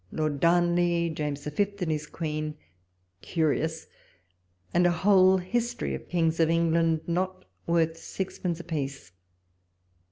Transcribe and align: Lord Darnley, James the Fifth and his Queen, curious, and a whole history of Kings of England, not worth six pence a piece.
Lord 0.11 0.39
Darnley, 0.39 1.11
James 1.11 1.43
the 1.43 1.51
Fifth 1.51 1.79
and 1.83 1.91
his 1.91 2.07
Queen, 2.07 2.55
curious, 3.21 3.85
and 4.73 4.87
a 4.87 4.91
whole 4.91 5.37
history 5.37 5.93
of 5.93 6.09
Kings 6.09 6.39
of 6.39 6.49
England, 6.49 7.01
not 7.05 7.45
worth 7.67 7.97
six 7.97 8.39
pence 8.39 8.59
a 8.59 8.63
piece. 8.63 9.11